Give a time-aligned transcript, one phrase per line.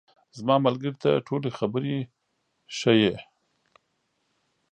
[0.37, 1.97] زما ملګري ته ټولې خبرې
[2.77, 3.13] ښیې.